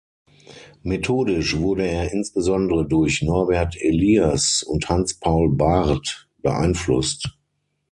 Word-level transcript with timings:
Methodisch 0.81 1.57
wurde 1.57 1.85
er 1.87 2.11
insbesondere 2.11 2.87
durch 2.87 3.21
Norbert 3.21 3.75
Elias 3.79 4.63
und 4.63 4.89
Hans 4.89 5.19
Paul 5.19 5.55
Bahrdt 5.55 6.27
beeinflusst. 6.39 7.37